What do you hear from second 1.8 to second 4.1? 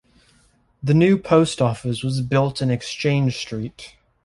was built in Exchange Street.